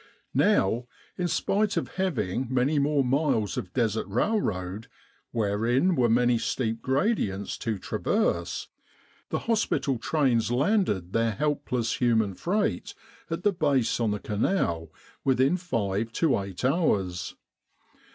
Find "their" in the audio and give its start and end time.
11.13-11.33